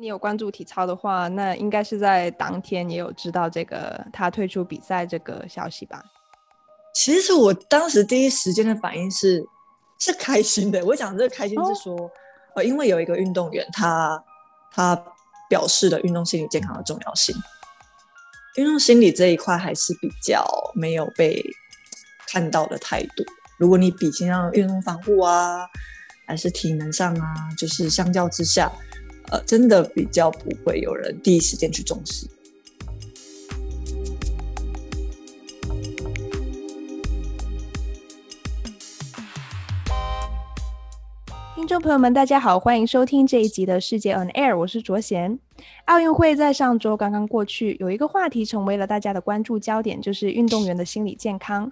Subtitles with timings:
[0.00, 6.00] 你有关注体操的话，那应该是在当天也有知道这个他退出比赛这个消息吧？
[6.94, 9.44] 其实我当时第一时间的反应是
[9.98, 10.84] 是开心的。
[10.84, 12.10] 我讲这个开心是说，哦、
[12.54, 14.22] 呃，因为有一个运动员他
[14.70, 14.96] 他
[15.48, 17.34] 表示了运动心理健康的重要性。
[18.56, 21.44] 运动心理这一块还是比较没有被
[22.28, 23.24] 看到的态度。
[23.58, 25.66] 如果你比肩上运动防护啊，
[26.24, 28.70] 还是体能上啊，就是相较之下。
[29.30, 32.26] 呃，真的比较不会有人第一时间去重视。
[41.54, 45.38] 听众朋友们，大家好，欢迎收听这一集的世界 On Air，我是卓贤。
[45.84, 51.70] 奥运会在上周刚刚过去，有一个话题成为了大家的关注焦点，就是运动员的心理健康。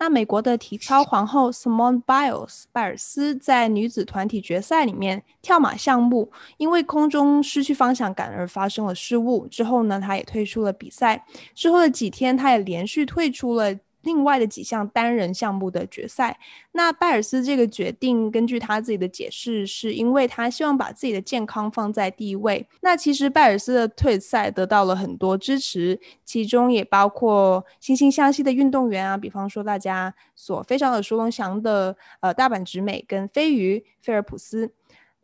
[0.00, 11.24] 那美国的体操皇后 Simone Biles 拜尔斯在女子团体决赛里面跳马项目，因为空中失去方向感而发生了失误，之后呢，她也退出了比赛。
[11.54, 13.74] 之后的几天，她也连续退出了。
[14.08, 16.40] 另外的几项单人项目的决赛，
[16.72, 22.66] 那拜尔斯这个决定，根据他自己的解释，是因为他希望把自己的健康放在第一位。
[22.80, 34.72] 那其实拜尔斯的退赛得到了很多支持，其中也包括惺惺相惜的运动员啊，比方说大家所非常耳熟能详的呃大阪直美跟飞鱼菲尔普斯。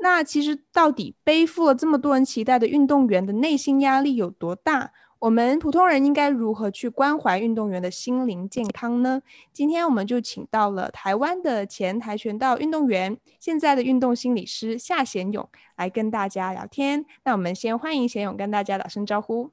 [0.01, 4.93] 那其实到底背负了这么多人期待的运动员的内心压力有多大？
[5.25, 9.23] 我们普通人应该如何去关怀运动员的心灵健康呢？
[9.55, 17.07] 今天我们就请到了台湾的前跆拳道运动员，现在的运动心理师夏贤勇来跟大家聊天。
[17.25, 19.51] 那我们先欢迎贤勇跟大家打声招呼。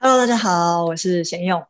[0.00, 1.64] Hello，大家好，我是贤勇。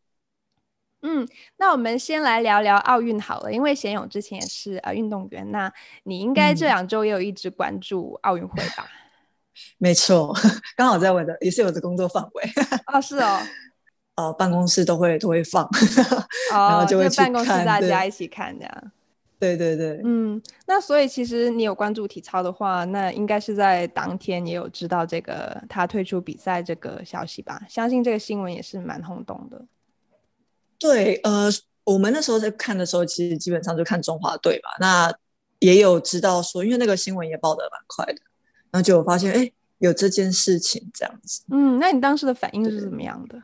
[1.03, 5.71] 嗯，那我们先来聊聊奥运好了，因为贤勇之前也是呃运动员，那
[6.05, 8.89] 你应该这两周也有一直关注奥运会吧？
[8.89, 9.08] 嗯
[9.79, 10.35] 没错，
[10.77, 12.43] 刚好在我的也是我的工作范围。
[12.87, 13.41] 啊， 是哦，
[14.17, 15.65] 呃，办公室都会都会放，
[16.53, 18.93] 哦、然后就会去办公室大家一起看这样。
[19.41, 27.61] 对对对，嗯，那所以其实你有关注体操的话，那应该是在当天也有知道这个他退出比赛这个消息吧？
[27.69, 29.65] 相信这个新闻也是蛮轰动的。
[30.77, 31.49] 对，呃，
[31.85, 34.71] 我们那时候在看的时候，其实基本上就看中华队吧。
[34.81, 35.15] 那
[35.61, 38.21] 也有知道说，因为那个新闻也报的蛮快的。
[38.71, 41.43] 然后就我发现，哎，有这件事情这样子。
[41.51, 43.43] 嗯，那你当时的反应是怎么样的？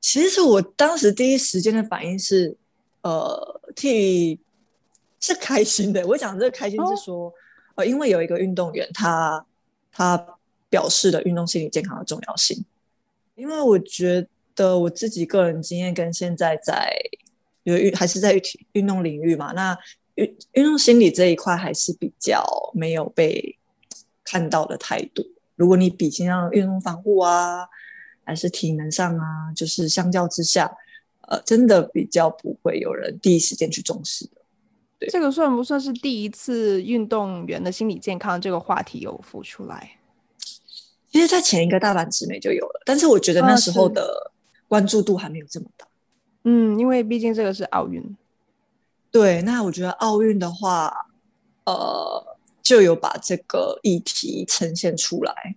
[0.00, 2.56] 其实我当时第一时间的反应是，
[3.02, 4.40] 呃，替
[5.20, 6.06] 是开心的。
[6.06, 7.34] 我讲这个开心是说，哦、
[7.76, 9.44] 呃，因为有一个运动员他
[9.92, 10.38] 他
[10.70, 12.64] 表示了运动心理健康的重要性。
[13.34, 16.90] 因为我觉得我自己个人经验跟现在在
[17.64, 18.42] 有运还是在运
[18.72, 19.76] 运动领域嘛，那
[20.14, 23.57] 运运动心理这一块还是比较没有被。
[24.30, 25.24] 看到的态度，
[25.56, 27.66] 如果你比肩上运动防护啊，
[28.24, 30.70] 还是体能上啊，就是相较之下，
[31.22, 34.32] 呃，真的比较不会有人第一时间去重视的。
[34.98, 39.92] 对，这个算不算是第一次运动员的心理健康这个话题有浮出来？
[41.10, 44.30] 其实，在前一个大阪直美就有了，但是我觉得那时候的
[44.68, 45.86] 关注度还没有这么大。
[45.86, 45.88] 啊、
[46.44, 48.14] 嗯，因为毕竟这个是奥运。
[49.10, 50.94] 对，那我觉得奥运的话，
[51.64, 52.37] 呃。
[52.68, 55.56] 就有把这个议题呈现出来。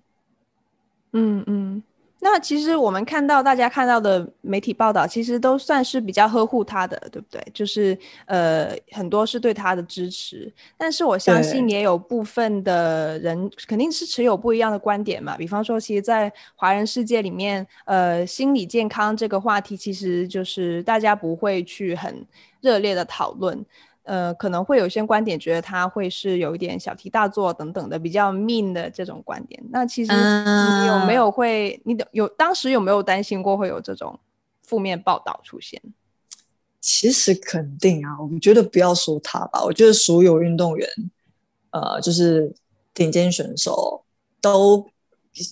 [1.11, 1.83] 嗯嗯，
[2.22, 7.45] 那其实我们看到大家看到的媒体报道，其实都算是比较呵护他的，对不对？
[7.53, 15.35] 就是呃，很多是对他的支持，但是我相信也有部分的人肯定是持有不一样的观点嘛。
[15.35, 22.25] 比方说，其实，在华人世界里面，呃，心理健康这个话题，其实就是大家不会去很
[22.61, 23.66] 热烈的讨论。
[24.03, 29.63] 呃，可能会有些观点觉得他会是有一点小题大做等等的比较 mean 的这种观点。
[29.69, 34.19] 那其实你有没有会，你有当时有没有担心过会有这种
[34.63, 35.79] 负面报道出现？
[36.79, 40.89] 其实肯定啊，我觉得不要说他吧，我觉得所有运动员，
[41.69, 42.51] 呃，就是
[42.95, 44.03] 顶尖选手
[44.41, 44.88] 都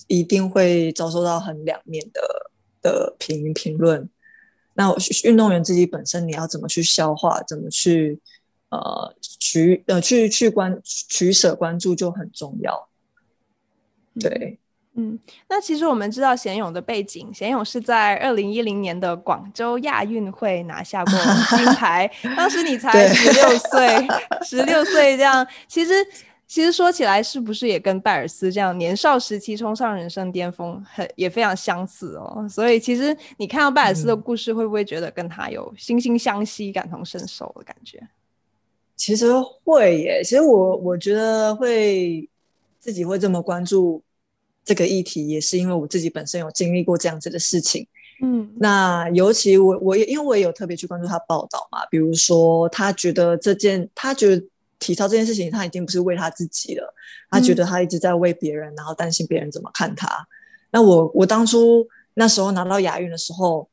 [0.08, 2.20] 一定会遭受到很两面的
[2.82, 4.10] 的评评论。
[4.74, 4.92] 那
[5.22, 8.20] 运动员自己本身，你要怎么去消化，怎么去？
[8.70, 12.88] 呃，取呃去去关取舍关注就很重要，
[14.20, 14.58] 对，
[14.94, 15.18] 嗯，
[15.48, 21.12] 那其实我们知道贤勇的背景，贤勇是在二零一零年的广州亚运会拿下过
[21.56, 24.08] 金 牌，当时你才十六 岁，
[24.44, 25.92] 十六岁这样，其实
[26.46, 38.00] 其实说起来是不是也跟拜尔斯这样年少时期冲上人生巅峰，很也非常相似哦，所以其实你看到拜尔斯的故事，会不会觉得跟他有惺惺相惜、感同身受的感觉？
[39.00, 39.32] 其实
[39.64, 42.28] 会耶，其实我我觉得会
[42.78, 44.02] 自己会这么关注
[44.62, 47.86] 这个议题，也是因为我自己本身有经历过这样子的事情。
[48.22, 54.46] 嗯，那尤其我我也因为我也有特别去关注他报道嘛，比如说他觉得这件他觉得
[54.78, 56.94] 体操这件事情他已经不是为他自己了，
[57.30, 60.06] 他觉得他一直在为别人，然后担心别人怎么看他。
[60.70, 63.66] 那我我当初那时候拿到亚运的时候，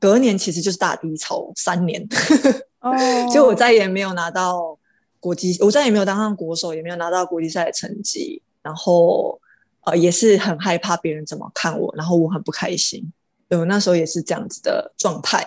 [0.00, 2.04] 隔年其实就是大低潮三年，
[2.82, 2.94] 哦，
[3.32, 4.78] 就我再也没有拿到
[5.20, 9.40] 国际，我再也没有当上国手，也没有拿到国际赛的成绩，然后
[9.80, 13.12] 呃也是很害怕别人怎么看我，然后我很不开心。
[13.48, 15.44] 对，我那时候也是这样子的状态，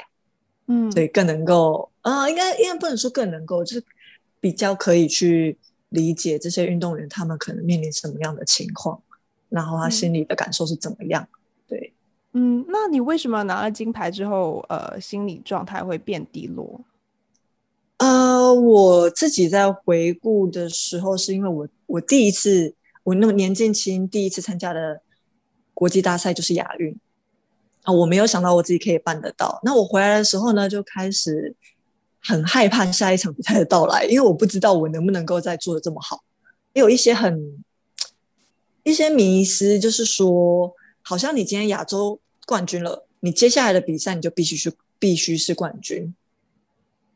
[0.67, 3.85] 嗯，所以更能够啊、呃，应该应该不能说更能够，就是
[4.39, 5.57] 比较可以去
[5.89, 8.99] 理解这些运动员他们可能面临什么样的情况，
[9.49, 11.21] 然后他心里的感受是怎么样。
[11.21, 11.37] 嗯、
[11.67, 11.93] 对，
[12.33, 16.81] 嗯，那你为什么拿了金牌之后，呃，心理状态会变低落？
[18.53, 25.01] 我自己在回顾的时候，是因为我我第一次我那么年纪轻，第一次参加的
[25.73, 26.97] 国际大赛就是亚运。
[27.83, 29.59] 啊，我没有想到我自己可以办得到。
[29.63, 31.55] 那我回来的时候呢，就开始
[32.19, 36.23] 很害怕下一场比赛的到来，因为我不知道我能不能够再做的这么好。
[36.73, 37.63] 也有一些很
[38.83, 40.71] 一些迷思，就是说，
[41.01, 46.13] 好像你今天亚洲冠军了，你接下来的比赛你就必须是必须是冠军。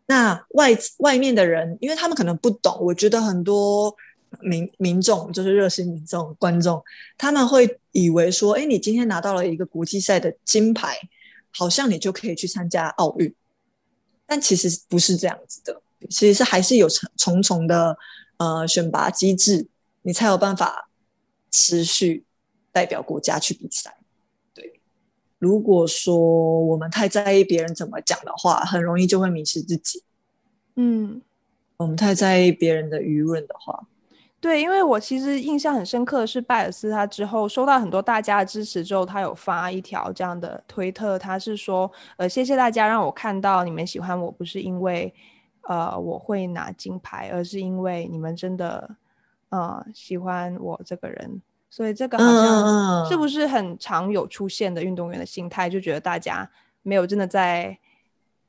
[0.07, 3.95] 那外外面的人，因为他们可能不懂，我觉得很多。
[4.41, 6.83] 民民众就是热心民众观众，
[7.17, 10.97] 他们会以为说：“哎，你今天拿到了一个国际赛的金牌，
[11.51, 13.33] 好像你就可以去参加奥运。”
[14.27, 17.97] 但其实不是这样子的，其实是还是有重重的
[18.35, 19.69] 呃选拔机制，
[20.01, 20.89] 你才有办法
[21.49, 22.25] 持续
[22.73, 23.95] 代表国家去比赛。
[25.45, 30.03] 对，如果说我们太在意别人怎么讲的话，很容易就会迷失自己。
[30.75, 31.21] 嗯，
[31.77, 33.87] 我们太在意别人的舆论的话。
[34.41, 45.13] 对，因为我其实印象很深刻的是拜尔斯，他之后收到很多大家的支持之后，他有发一条这样的推特，他是说，呃，谢谢大家让我看到你们喜欢我，不是因为，
[45.61, 48.95] 呃，我会拿金牌，而是因为你们真的，
[49.49, 51.41] 呃，喜欢我这个人，
[51.75, 53.25] 所以这个好像是不。
[53.27, 56.49] 是很常有出现的运动员的心态，就觉得大家
[56.83, 57.77] 没有真的在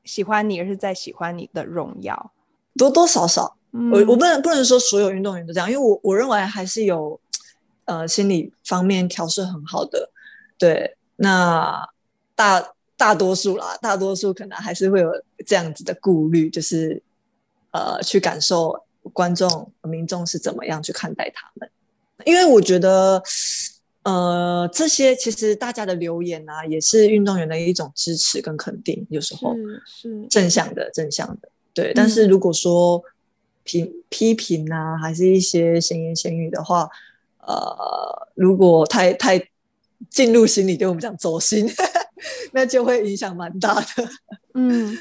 [0.05, 2.31] 喜欢你，而是在喜欢你的荣耀，
[2.77, 3.57] 多多少少。
[3.91, 7.19] 我我不能不能说所有运动员都这样，因为我我认为还是有
[7.83, 10.09] 呃心理方面调试很好的，
[10.57, 11.85] 对，那
[12.33, 12.65] 大
[12.95, 15.11] 大多数啦，大多数可能还是会有
[15.45, 17.03] 这样子的顾虑，就是
[17.71, 21.69] 呃去感受观众民众是怎么样去看待他们，
[22.27, 23.23] 因为我觉得
[24.03, 33.01] 呃这些其实大家的留言啊，也是运动员的一种支持跟肯定，有时候是正向的正向的，对，但是如果说。
[33.69, 36.87] 批批评啊，还是一些闲言闲语的话，
[37.41, 39.37] 呃，如果太太
[40.09, 41.69] 进入心里，对我们讲走心，
[42.51, 44.09] 那就会影响蛮大的。
[44.55, 44.97] 嗯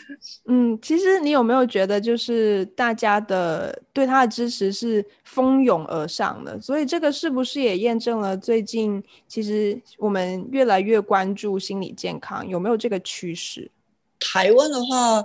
[0.46, 6.60] 嗯，其实你有没有觉得，就是大家的对他的支持是蜂拥而上的？
[6.60, 12.46] 所以这个是不是也验证了最近其实我们越来越关注心理健康？
[12.46, 13.70] 有没有这个趋势？
[14.20, 15.24] 台湾的话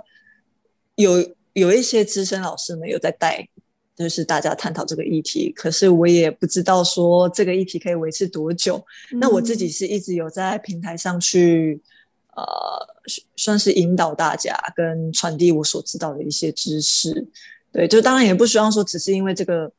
[0.96, 1.34] 有。
[1.54, 3.46] 有一些资深老师们有在带，
[3.96, 5.52] 就是大家探讨这个议题。
[5.54, 8.84] 可是我也不知道说这个议题可以维持多久。
[9.12, 9.18] 嗯。
[9.20, 11.80] 那我自己是一直有在平台上去，
[12.34, 12.44] 呃，
[13.36, 17.26] 算是引导大家跟传递我所知道的一些知识。
[17.72, 19.70] 对，就当然也不希望说只是因为这个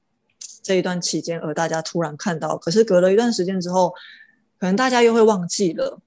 [0.61, 3.93] 这一段期间而大家突然看到，可是隔了一段时间之后，
[4.59, 5.99] 可能大家又会忘记了。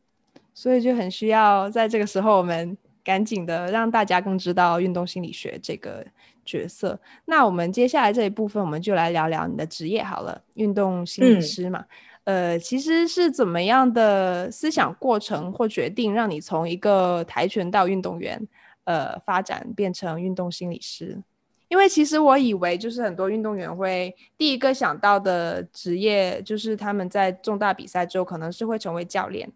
[0.55, 2.77] 所以就很需要在这个时候我们。
[3.07, 6.05] 赶紧的，让大家更知道运动心理学这个
[6.47, 6.99] 角色。
[7.27, 11.85] 那我们接下来这一部分，我们就来聊聊你的职业好了，运动心理师嘛。
[12.25, 18.49] 嗯、呃，其实是怎么样的思想过程或决定，让你从一个跆拳道运动员，
[18.85, 21.23] 呃，发展变成运动心理师？
[21.69, 29.51] 因为其实我以为，就是很多运动员会第一个想到的职业，就是他们在重大比赛之后，可能是会成为教练。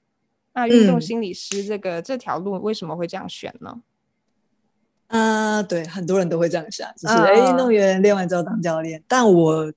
[0.52, 3.80] 那运动心理师这个、嗯、这条路为什么会这样选呢？
[5.10, 9.02] 啊、呃，对，很多人都会这样想，就是哎，运动员练完之后当教练。
[9.06, 9.72] 但我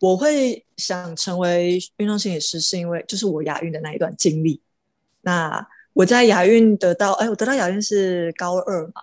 [0.00, 4.60] 我会想成为运动心理师，是因为就是我亚运的那一段经历。
[5.22, 9.00] 那我在亚运得到，哎，我得到亚运是高二嘛，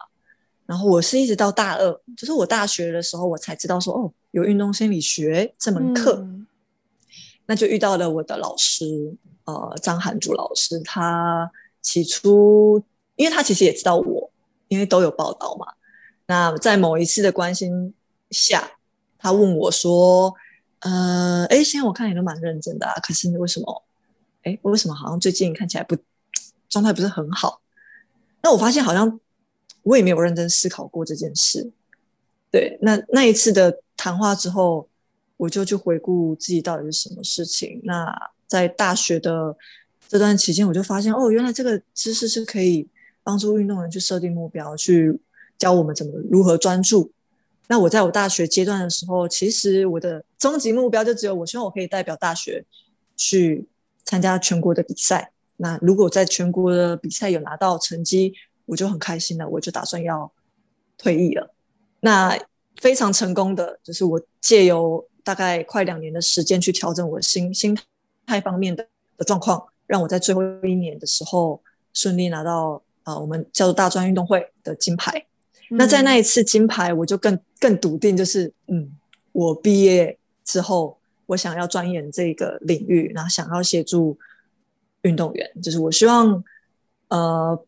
[0.66, 6.18] 然后我是一直到大二，就是我大学的时候，我才知道说，哦，有运动心理学这门课。
[6.22, 6.48] 嗯、
[7.48, 9.16] 那就遇到了我的老师。
[9.46, 12.82] 呃，张涵竹老师，他起初，
[13.16, 14.32] 因为他其实也知道我，
[14.76, 15.66] 因为都有报道嘛。
[16.28, 17.94] 那在某一次的关心
[18.32, 18.72] 下，
[19.18, 20.34] 他问我说
[20.82, 23.84] ：“呃，哎，现在我看你都蛮认真的啊，可是你为什么？
[24.44, 25.98] 哎，为什么好像最近看起来不
[26.70, 27.62] 状态不是很好？
[28.42, 29.20] 那我发现好像
[29.84, 31.72] 我也没有认真思考过这件事。
[32.52, 34.88] 对，那那一次的谈话之后，
[35.38, 37.82] 我就去回顾自己到底是什么事情。
[37.84, 38.14] 那
[38.48, 39.56] 在大学的
[40.08, 42.88] 这段期间，我就发现哦，原来这个知识是可以
[43.26, 45.20] 帮助运动员去设定目标，去
[45.58, 47.12] 教我们怎么如何专注。
[47.68, 52.64] 那我在我大学阶段的时候，其实我的终极目标就只有，我希望我可以代表大学
[53.18, 53.68] 去
[54.04, 55.32] 参加全国的比赛。
[55.58, 58.34] 那如果在全国的比赛有拿到成绩，
[58.68, 60.32] 我就很开心了，我就打算要
[60.96, 61.56] 退役了。
[62.02, 62.40] 那
[62.80, 67.76] 非常成功的就是我借由大概快两年的时间去调整我心心
[68.28, 71.60] 态方面的的状况，让我在最后一年的时候
[71.94, 75.26] 顺利拿到、呃，我们叫做大专运动会的金牌。
[75.70, 78.92] 那在那一次金牌，我就更更笃定，就是嗯，
[79.32, 84.16] 我毕业之后，我想要钻研这个领域，然后想要协助
[85.02, 86.44] 运动员，就是我希望
[87.08, 87.60] 呃，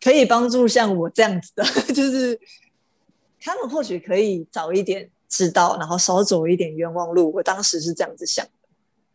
[0.00, 2.38] 可以帮助像我这样子的， 就是
[3.40, 7.32] 他们或许可以早一点知道，然后少走一点冤枉路。
[7.32, 8.46] 我当时是这样子想。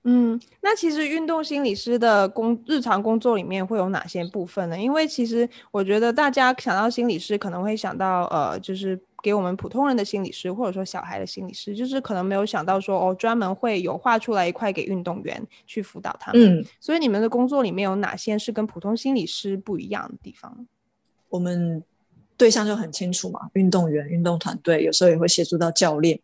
[0.09, 4.79] 嗯，那其实运动心理师的工日常工作里面会有哪些部分呢？
[4.79, 16.61] 因为其实我觉得大家想到心理师，可能会想到呃，就是给我们普通人的心理师，或者说小孩的心理师，就是可能没有想到说哦，专门会有画出来一块给运动员去辅导他们。
[16.61, 20.65] 嗯，所以你们的工作里面有哪些是跟普通心理师不一样的地方？
[21.27, 21.83] 我们
[22.37, 26.17] 对象就很清楚嘛，运动员、运动团队，有时候也会协助到教练。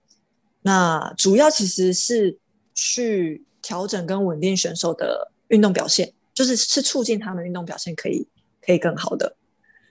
[0.62, 2.38] 那主要其实是
[2.74, 3.44] 去。
[3.64, 8.28] 调整跟稳定选手的运动表现，就是是促进他们运动表现可以
[8.62, 9.36] 可以更好的。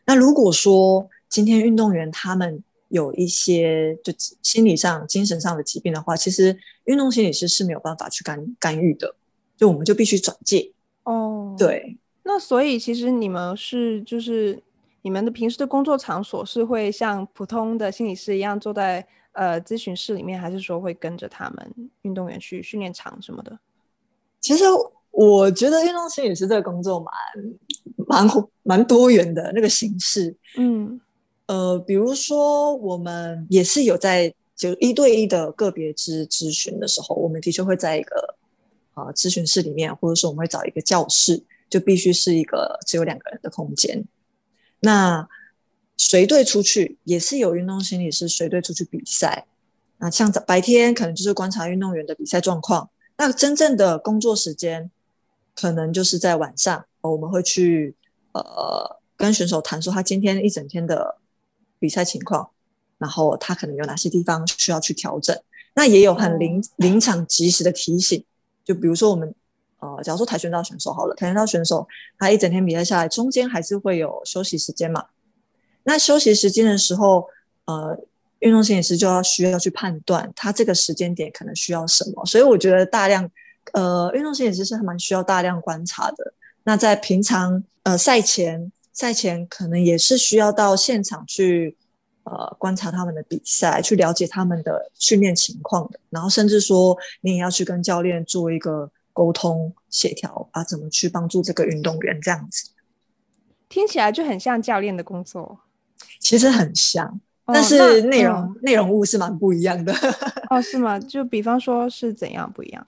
[0.04, 4.12] 那如果说今天运动员他们有一些就
[4.42, 9.16] 心理上、精神上的疾病的话，其实运动心理师是没有办法去干干预的，
[9.56, 10.70] 就我们就必须转介。
[11.04, 11.98] 哦，对。
[12.24, 14.62] 那所以其实你们是就是
[15.00, 19.04] 你们的平时的工作场所是会像普通的心理师一样坐在。
[19.32, 23.58] 呃，咨询室里面，还是说会跟着他们运动员去训练场什么的？
[24.40, 24.64] 其实
[25.10, 28.28] 我觉得运动心理师这个工作蛮蛮
[28.62, 30.34] 蛮多元的那个形式。
[30.56, 31.00] 嗯，
[31.46, 38.36] 呃，比如说我们也是有在就一对一的个别咨咨询的时候，我们的确会在一个
[38.94, 44.04] 呃咨询室里面，或者说我们会找一个教室，就必须是一个只有两个人的空间。
[44.80, 45.28] 那
[46.04, 49.47] 随队出去也是有运动心理师随队出去比赛，
[49.99, 54.90] 那像白天可能就是观察运动员的比赛状况，那真正的工作时间
[55.54, 57.94] 可能就是在晚上，我们会去
[58.32, 61.18] 呃跟选手谈说他今天一整天的
[61.78, 62.50] 比赛情况，
[62.99, 65.40] 然后他可能有哪些地方需要去调整，
[65.76, 68.25] 那也有很临临场及时的提醒，
[68.64, 69.32] 就比如说我们
[69.78, 71.87] 呃假如说跆拳道选手好了，跆拳道选手
[72.18, 75.04] 他一整天比赛下来，中间还是会有休息时间嘛。
[75.84, 77.26] 那休息时间的时候，
[77.64, 77.98] 呃，
[78.40, 83.28] 运动心理师就要需要去判断他这个时间点可能需要什么，所以我觉得大量，
[83.72, 86.34] 呃，运动心理师是还蛮需要大量观察的。
[86.64, 91.76] 那在平常，呃，赛前，赛前可能也是需要到现场去，
[92.24, 95.98] 呃，观察他们的比赛，去了解他们的训练情况的。
[96.10, 102.70] 然后甚至说，你也要去跟教练做一个沟通协调啊，怎么去帮助这个运动员这样子。
[103.68, 105.60] 听起来就很像教练的工作。
[106.18, 107.06] 其实很像，
[107.44, 109.92] 哦、但是内容内、嗯、容物是蛮不一样的。
[110.50, 110.99] 哦，是吗？
[110.99, 112.87] 就比方说是怎样不一样？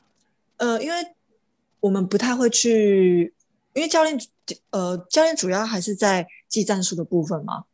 [0.59, 0.97] 呃，因为
[1.81, 3.35] 我们不太会去，
[3.73, 4.19] 因为教练
[4.71, 7.65] 呃，教练主要还是在技战术的部分嘛。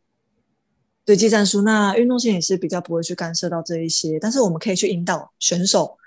[1.04, 5.98] 对，技战术，那运动性也是比较不会去干涉到这一些，但是我们可以去引导选手。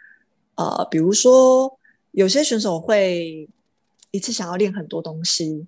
[0.55, 1.79] 呃，比如说
[2.11, 3.47] 有些选手会
[4.11, 5.67] 一次想要练很多东西，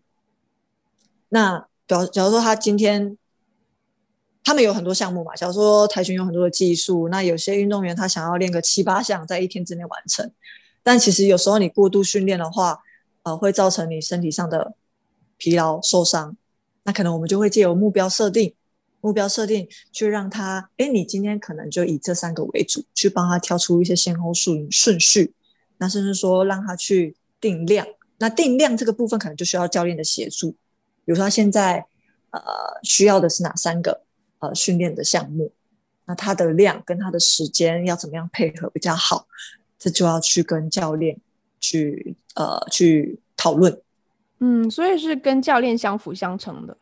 [1.30, 3.18] 那假假如说他今天。
[4.46, 10.32] 他们有很多项目嘛，假如说跆拳有很多的技术，那有些运动员他想要练个七八项，在一天之内完成。
[10.84, 12.80] 但其实有时候你过度训练的话，
[13.24, 14.76] 呃，会造成你身体上的
[15.38, 16.38] 疲劳受伤。
[16.84, 18.54] 那可能我们就会借由目标设定，
[19.02, 25.34] 目标设定去让他，哎，你今天可能就以这三个为主，去帮他挑出一些先后顺顺序。
[25.80, 27.88] 那甚至说让他去定量，
[28.20, 30.52] 那定量这个部分可能就需要教练的协助。
[30.52, 31.84] 比如说他现在
[32.30, 32.40] 呃
[32.84, 34.05] 需要的是哪三个？
[34.48, 35.52] 呃，训练的项目，
[36.06, 39.28] 那它的量跟它的时间要怎么样配合比较好？
[39.78, 41.18] 这就要去跟教练
[41.60, 43.82] 去呃去讨论。
[44.40, 46.78] 嗯，所以是跟教练相辅相成的。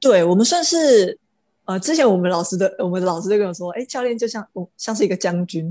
[0.00, 1.18] 对，我们算是
[1.64, 5.68] 呃，之前我们老师的我们的老师就跟我说，哎，教练就像我像是一个将军，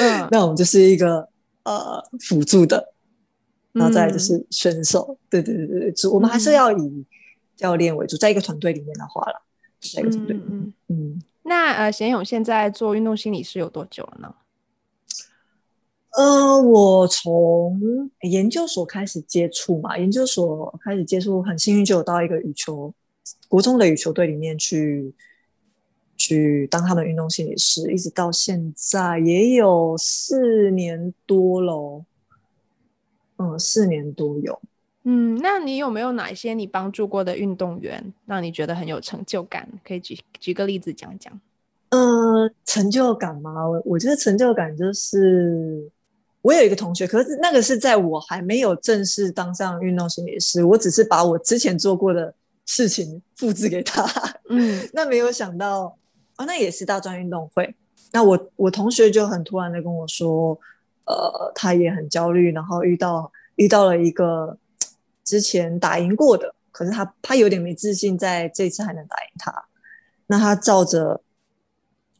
[0.00, 1.28] 嗯， 那我们就是一个
[1.64, 2.92] 呃辅助的，
[3.72, 7.04] 然后再就是选手，嗯、对对对对对，我们还是要以
[7.54, 9.42] 教练为主，在一个团队里面的话了，
[9.92, 11.22] 在一个团队，嗯嗯嗯。
[11.42, 14.34] 那呃，贤勇现在做运动心理师有多久了呢？
[16.16, 22.94] 呃，我从研究所开始接触嘛，研究所开始接触，很幸运就有到一个羽球
[23.48, 25.12] 国中的羽球队里面去，
[26.16, 32.04] 去当他们运动心理师，一直到现在也有四年多了，
[33.38, 34.62] 嗯，四年多有。
[35.04, 39.68] 嗯，那你有没有哪一些你帮助过的运动员，让你觉得很有成就感？
[39.86, 41.40] 可以举举个例子讲讲。
[41.90, 43.68] 呃，成就感吗？
[43.68, 45.90] 我我觉得成就感就是。
[46.42, 52.34] 我有一个同学，可是那个是在我还没有正式当上运动心理师，我只是把我之前做过的
[52.66, 54.04] 事情复制给他。
[54.50, 55.96] 嗯， 那没有想到，
[56.36, 57.74] 哦，那也是大专运动会。
[58.12, 60.50] 那我我同学就很突然的跟我说，
[61.06, 64.54] 呃，他也很焦虑，然后遇到遇到了一个
[65.24, 69.66] 之前打赢过的，可是他他有点没自信，在这次还能打赢他。
[70.26, 71.22] 那他照着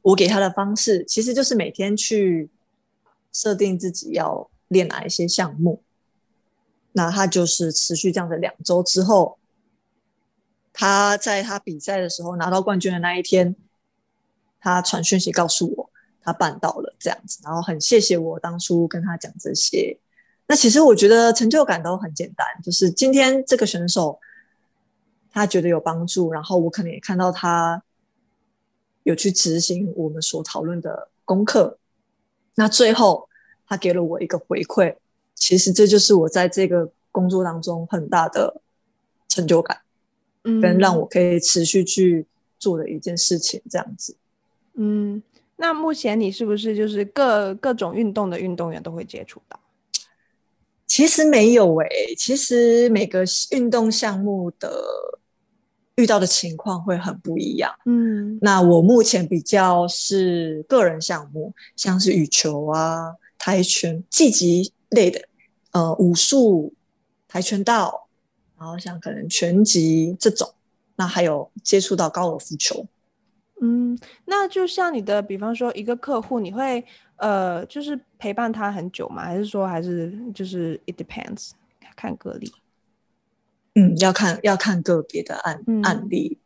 [0.02, 2.50] 我给他的方式，其实就是每天去。
[3.36, 5.82] 设定自己要练哪一些项目，
[6.92, 9.40] 那他就是持续这样的两周之后，
[10.72, 13.56] 他在他比赛的时候拿到冠军的那一天，
[14.60, 15.90] 他传讯息告诉我
[16.22, 19.98] 他办到了这样子，然后很谢谢我当初跟他讲这些。
[20.46, 24.20] 那其实我觉得成就感都很简单，就是今天这个选手
[25.32, 27.82] 他觉得有帮助，然后我可能也看到他
[29.04, 31.78] 有去执行我们所讨论的功课。
[32.56, 33.28] 那最后，
[33.66, 34.96] 他给了我一个回馈，
[35.34, 38.60] 其实这就是我在这个工作当中很大的
[39.28, 39.80] 成就感，
[40.44, 42.26] 嗯，跟让我可以持续去
[42.58, 44.14] 做的一件事情，这样子。
[44.74, 45.22] 嗯，
[45.56, 49.58] 那目前你是不是就是各各种运动的运动员都会接触到？
[50.94, 54.70] 其实没有诶、欸，其实每个运动项目的。
[55.96, 57.72] 遇到的情况会很不一样。
[57.86, 65.20] 嗯，那我目前比较是个人项目，像是羽球啊、跆拳、技击类的，
[65.70, 66.74] 呃，武术、
[67.28, 68.08] 跆拳道，
[68.58, 70.52] 然后像可能拳击这种，
[70.96, 72.84] 那还有接触到高尔夫球。
[73.62, 76.84] 嗯，那就像你的，比方说一个客户，你会
[77.16, 79.24] 呃，就是陪伴他很久吗？
[79.24, 81.50] 还是说还是就是 it depends，
[81.96, 82.52] 看个例。
[83.74, 86.38] 嗯，要看要看个别的案、嗯、案例。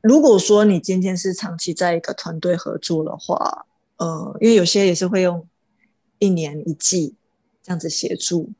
[0.00, 5.46] 如果说你今天是长期在一个团队合作的话，呃，因为有些也是会用
[6.18, 7.14] 一年一季
[7.62, 8.50] 这样子协助。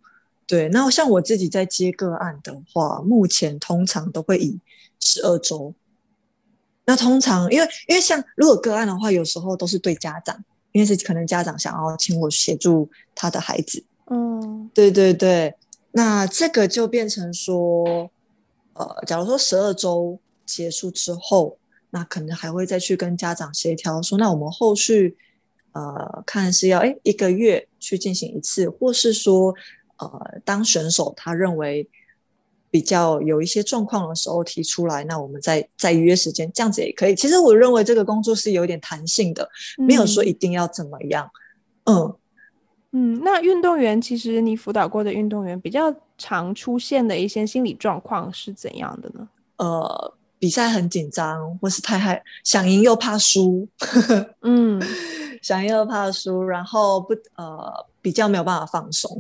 [0.47, 4.61] 对，那像我自己在接个案的话，目前通常都会以
[5.01, 5.75] 十二周。
[6.85, 13.85] 那通常因为因为像如果个案的话，有时候都是对家长，因为是可能家长想要请我协助他的孩子。
[14.06, 15.54] 嗯，对对对。
[15.92, 18.11] 那这个就变成说，
[18.72, 21.58] 呃，假如说十二周结束之后，
[21.90, 25.16] 那可能还会再去跟家长协调说，那我们后续，
[25.72, 29.54] 呃，看是要哎一个月去进行一次，或是说，
[29.98, 31.87] 呃，当选手他认为
[32.72, 37.14] 比较有一些状况的时候提出来，那我们再再约时间，这样子也可以。
[37.14, 41.30] 其实我认为这个工作是有点弹性的，没有说一定要怎么样，
[41.85, 41.96] 嗯。
[41.96, 42.16] 嗯
[42.94, 49.26] 嗯，那运动员其实你辅导过的运动员比较常出现的一些心理状况是怎样的呢？
[49.56, 53.66] 呃，比赛很紧张，或是太害想赢又怕输，
[54.42, 54.78] 嗯，
[55.40, 59.11] 想赢又怕输，然后不呃比较没有办法放松，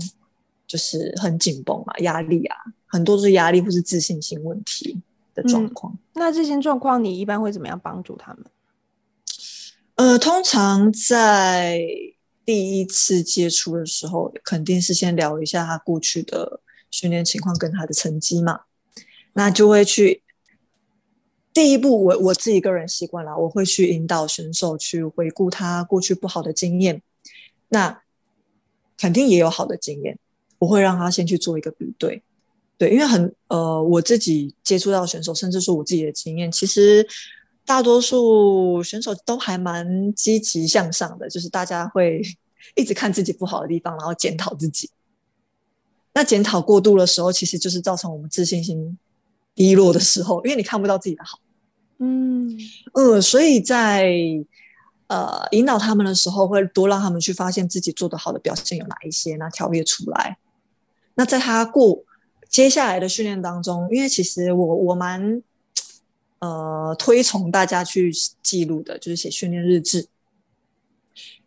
[0.72, 2.56] 就是很紧绷啊，压力啊，
[2.86, 4.98] 很多都是压力或是自信心问题
[5.34, 5.92] 的状况。
[5.92, 8.46] 嗯，那这些状况你一般会怎么样帮助他们？
[9.96, 11.82] 呃，通常在。
[12.44, 18.62] 第一次接触的时候，肯定是先聊一下他过去的训练情况跟他的成绩嘛，
[19.34, 20.24] 那就会去
[21.54, 27.00] 第一步我，我我自己个人习惯了，我会去引导选手去回顾他过去不好的经验，
[27.68, 28.02] 那
[28.98, 30.18] 肯定也有好的经验，
[30.62, 32.22] 我会让他先去做一个比对，
[32.78, 37.06] 对，因为很呃，我自己接触到选手，甚至说我自己的经验，其实。
[37.64, 42.20] 大多数选手都还蛮积极向上的，就是大家会
[42.74, 44.90] 一直看自己不好的地方，然后检讨自己。
[46.12, 48.98] 那检讨过度的时候，其实就是造成我们自信心
[49.54, 51.38] 低落的时候，因为你看不到自己的好。
[52.00, 52.50] 嗯
[52.94, 54.10] 呃，所以在
[55.06, 60.36] 呃引导他们的时候，会多让他们去发现自己做得好的表现有哪一些，那条列出来。
[61.14, 62.04] 那在他过
[62.48, 65.42] 接下来的训练当中，因为其实我我蛮。
[66.44, 70.08] 呃推崇大家去记录的，就是写训练日志，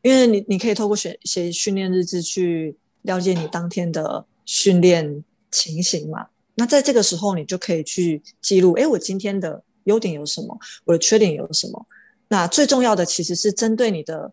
[0.02, 6.28] 因为你你可以透过写写训练日志去了解你当天的训练情形嘛。
[6.56, 10.58] 那在这个时候，你就可以去记录，哎，我今天的优点有什么？
[10.86, 11.86] 我的缺点有什么？
[12.30, 14.32] 那最重要的其实是针对你的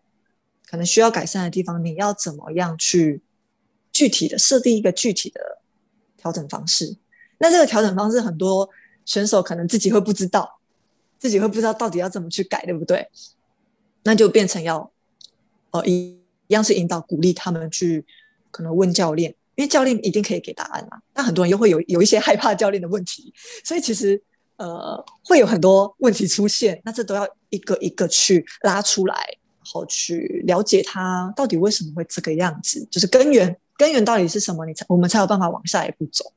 [0.65, 3.21] 可能需要改善的地方，你要怎么样去
[3.93, 5.59] 具体的设定一个具体的
[6.17, 6.97] 调整方式？
[7.37, 8.69] 那这个调整方式，很多
[9.05, 10.59] 选手可能自己会不知道，
[11.17, 13.07] 自己会不知道到底要怎么去改，对不对？
[14.03, 14.91] 那就变成要，
[15.71, 18.05] 呃，一一样是引导鼓励他们去
[18.51, 19.33] 可能问教练。
[19.55, 23.31] 因为教练一定可以给答案嘛，但很多人又会有有一些害怕教练的问题，
[23.63, 24.19] 所以其实
[24.57, 36.31] 呃会有很多问题出现，那这都要一个一个去拉出来，然后去了解他到底为什么会这个样子，就是根源，根源到底是什么，你才我们才有办法往下一步走。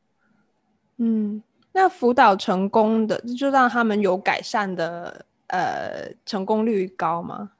[0.97, 1.41] 嗯，
[1.73, 7.53] 那辅导成功的就让他们有改善的，呃，成功率高吗？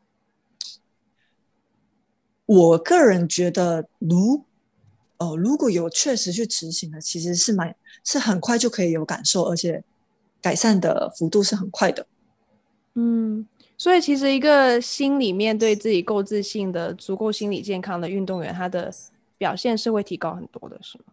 [2.47, 4.43] 我个人觉得如。
[5.19, 9.83] 哦、呃，如果有确实去执行的，其实是蛮是很快就可以有感受，而且
[10.43, 12.07] 改善的幅度是很快的。
[12.97, 13.47] 嗯，
[13.79, 18.93] 所以其实一个心里面对自己够自信的、足够心理健康的运动员，他的
[19.39, 21.05] 表现是会提高很多的，是吗？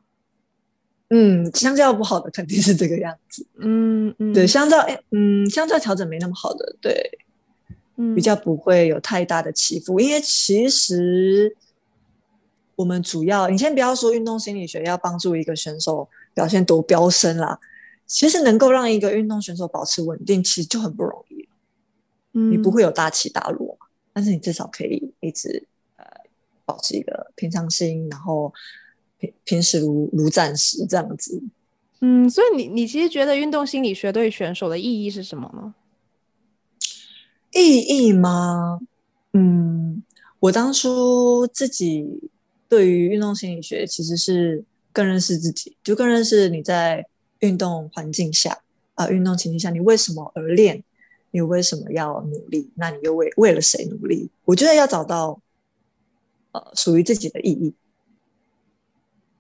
[1.10, 3.46] 嗯，相较不好的肯定是这个样子。
[3.58, 4.78] 嗯嗯，对，相较
[5.12, 7.20] 嗯，相较调整没那么好的，对，
[7.98, 11.56] 嗯，比较不会有太大的起伏，因为其实。
[12.76, 17.60] 我们主要，你先不要说运动心理学要帮助一个选手表现多飙升啦，
[18.08, 21.48] 其实能够让一个运动选手保持稳定，其实就很不容易。
[22.34, 23.78] 嗯，你不会有大起大落，
[24.12, 25.73] 但是你至少可以一直呃
[26.66, 28.54] 保持一个平常心，然后
[29.18, 31.42] 平平时如如战时这样子。
[32.02, 35.74] 嗯，所以你你其实觉得运动心理学对选手的意义是什么呢？
[37.52, 38.80] 意义吗？
[39.34, 40.04] 嗯，
[40.40, 42.30] 我当初自己。
[42.70, 47.06] 对于运动心理学，其实是更认识自己，就更认识你在
[47.38, 48.52] 运动环境下
[48.96, 50.84] 啊、呃，运动情境下，你为什么而练？
[51.30, 52.72] 你为什么要努力？
[52.74, 54.28] 那你又为为了谁努力？
[54.46, 55.40] 我觉得要找到
[56.54, 57.74] 呃属于自己的意义。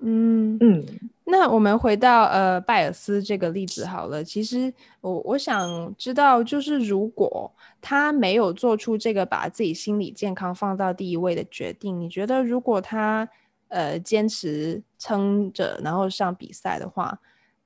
[0.06, 0.86] 嗯嗯，
[1.23, 4.21] 那我们回到呃拜尔斯这个例子好了。
[4.21, 7.49] 其实我我想知道，就是如果
[7.80, 13.30] 他没有做出这个把自己心理健康放到第一位的决定，你觉得如果他
[13.69, 17.17] 呃坚持撑着然后上比赛的话，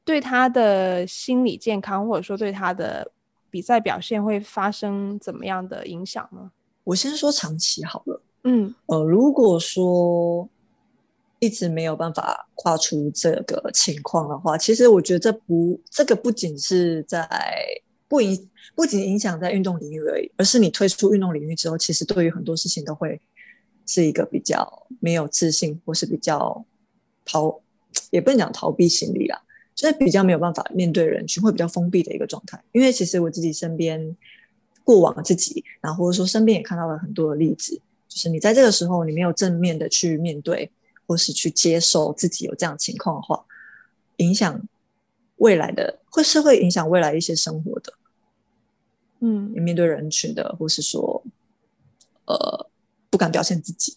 [0.06, 3.12] 对他的心理健康或者说对他的
[3.50, 6.52] 比赛表现会发生怎么样的影响呢？
[6.84, 8.22] 我先说长期好了。
[8.48, 10.50] 嗯呃，如果说。
[11.40, 17.30] 一直没有办法跨出这个情况的话，其实我觉得这不，这个不仅是在
[18.08, 23.22] 不影，不仅影响在运动领域而已，而是你退出运动领域之后，其实对于很多事情都会
[23.86, 26.66] 是一个比较没有自信，或是比较
[27.24, 27.62] 逃，
[28.10, 29.40] 也不能讲逃避心理啦，
[29.76, 32.60] 就是比较没有办法面对人群，会比较封闭的一个状态。
[32.72, 34.18] 因为其实我自己身边
[34.84, 37.80] 过往自己，然后或者说身边也看到了很多的例子，
[38.18, 40.72] 就是你在这个时候，你没有正面的去面对。
[41.10, 43.46] 或是去接受自己有这样情况的话，
[44.18, 44.62] 影响
[45.38, 47.94] 未来的，会是会影响未来一些生活的，
[49.22, 51.24] 嗯，面对人群的，或是说，
[52.26, 52.70] 呃，
[53.10, 53.96] 不敢表现自己，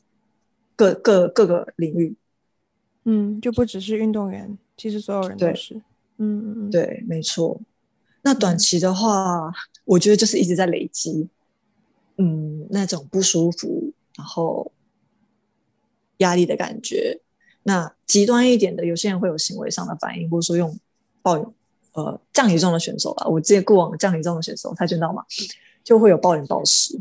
[0.77, 2.15] 各各各个领域，
[3.07, 5.75] 嗯，就不只是运动员，其实所有人都是，
[6.19, 7.61] 嗯嗯嗯，对，没错。
[8.23, 9.53] 那短期的话，嗯，
[9.85, 11.29] 我觉得就是一直在累积，
[12.19, 13.80] 嗯，那种不舒服，
[14.21, 14.71] 然后。
[16.21, 17.19] 压力的感觉，
[17.63, 20.79] 那极端一点的，有些人会有行为上的反应，或者说用
[21.23, 21.47] 暴饮，
[21.93, 25.25] 呃，降体重的选手吧，我之前过往降体重的选手，跆拳道嘛，
[25.83, 27.01] 就会有暴饮暴食，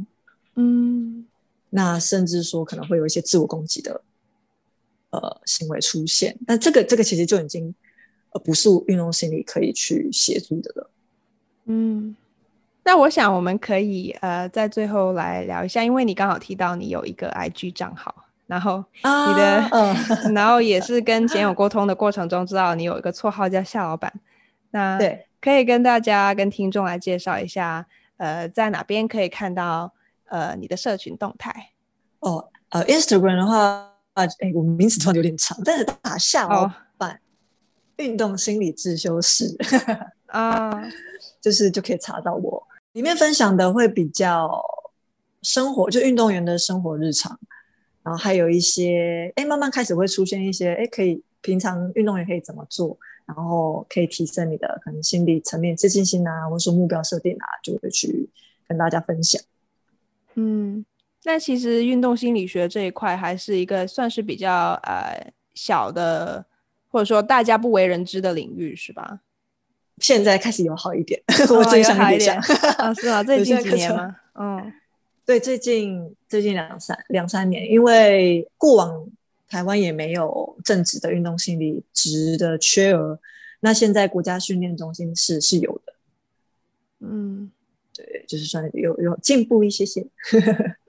[0.56, 1.28] 嗯，
[1.72, 4.02] 那甚至说可能会有一些自我攻击的，
[5.10, 7.76] 呃，行为出现，那这个这个其实就已经，
[8.32, 10.90] 呃，不是运动心理可以去协助的了，
[11.66, 12.16] 嗯，
[12.90, 18.26] 那我想我们可以呃在最后来聊一下，因为你刚好提到你有一个 IG 账号。
[18.48, 19.96] 然后你的，啊、
[20.34, 24.12] 然后也是跟简友沟通的过程中，知道你有一个绰号叫夏老板。
[24.72, 27.86] 那对，可以跟大家、跟听众来介绍一下，
[28.18, 29.94] 呃，在哪边可以看到
[30.30, 31.74] 呃你的社群动态？
[32.22, 33.56] 哦，呃，Instagram 的话，
[34.16, 37.20] 啊，哎，我们名字突然有点长，但是打夏老板、哦、
[37.98, 39.56] 运动心理自修室
[40.26, 40.72] 啊，
[41.40, 42.68] 就是就可以查到我。
[42.94, 44.64] 里面分享的会比较
[45.42, 47.40] 生活，就运动员的生活日常。
[48.02, 52.98] 然后还有一些，哎，慢慢开始会出现一些，哎，可以平常运动员可以怎么做？
[53.26, 58.28] 然后可以提升你的可能心理层面自信心啊，或者说目标设定啊，就会去
[58.68, 59.40] 跟大家分享。
[60.34, 60.84] 嗯，
[61.26, 66.44] 那其实运动心理学这一块还是一个算是比较呃小的，
[66.90, 69.20] 或者说大家不为人知的领域，是吧？
[70.00, 72.42] 现在开始友好一点， 哦、我最想一点
[72.96, 73.24] 是吗？
[73.24, 74.16] 最近几年 吗？
[74.36, 74.74] 嗯，
[75.26, 79.10] 对，最近最近两三两三年，因为过往。
[79.52, 83.20] 台湾也没有正职的运动心理职的缺额，
[83.62, 85.94] 那现在国家训练中心是是有的，
[87.00, 87.50] 嗯，
[87.92, 90.06] 对，就是算有有进步一些些，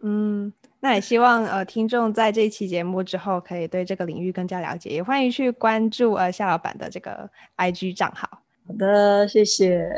[0.03, 8.43] 嗯，那也希望呃听众在这一期节目之后可以对这个领域更加了解，也欢迎去关注呃夏老板的这个 IG 账号。
[8.67, 9.91] 好的，谢谢。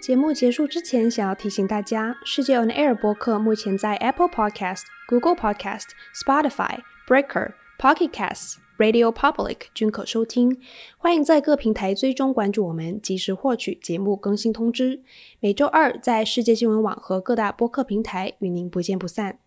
[0.00, 10.58] 节目结束之前，想要提醒大家，世界 On Air 播客目前在 Apple Podcast、Google Podcast、Spotify、Breaker、Pocket Casts、Radio Public 均可收听。
[10.96, 15.02] 欢迎在各平台追踪关注我们，及时获取节目更新通知。
[15.40, 19.38] 每周二在世界新闻网和各大播客平台与您不见不散。